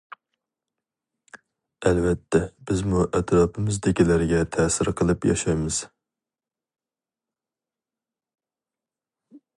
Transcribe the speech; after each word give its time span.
ئەلۋەتتە 1.89 2.41
بىزمۇ 2.71 3.03
ئەتراپىمىزدىكىلەرگە 3.19 4.41
تەسىر 4.57 4.91
قىلىپ 5.03 5.31
ياشايمىز. 5.33 5.85